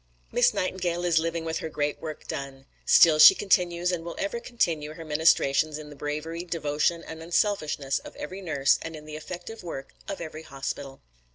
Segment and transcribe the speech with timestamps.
[0.31, 2.65] Miss Nightingale is living with her great work done.
[2.87, 7.99] Still she continues and will ever continue, her ministrations in the bravery, devotion and unselfishness
[7.99, 11.01] of every nurse and in the effective work of every hospital.